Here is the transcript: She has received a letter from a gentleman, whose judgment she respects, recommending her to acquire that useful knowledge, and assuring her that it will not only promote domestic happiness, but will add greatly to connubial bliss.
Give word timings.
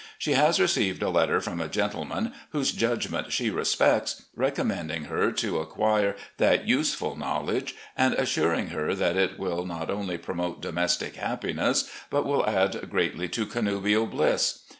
She 0.17 0.31
has 0.33 0.59
received 0.59 1.03
a 1.03 1.11
letter 1.11 1.39
from 1.39 1.61
a 1.61 1.67
gentleman, 1.67 2.33
whose 2.53 2.71
judgment 2.71 3.31
she 3.31 3.51
respects, 3.51 4.23
recommending 4.35 5.03
her 5.03 5.31
to 5.33 5.59
acquire 5.59 6.15
that 6.37 6.67
useful 6.67 7.15
knowledge, 7.15 7.75
and 7.95 8.15
assuring 8.15 8.69
her 8.69 8.95
that 8.95 9.15
it 9.15 9.37
will 9.37 9.63
not 9.63 9.91
only 9.91 10.17
promote 10.17 10.59
domestic 10.59 11.17
happiness, 11.17 11.87
but 12.09 12.25
will 12.25 12.43
add 12.47 12.89
greatly 12.89 13.27
to 13.29 13.45
connubial 13.45 14.07
bliss. 14.07 14.61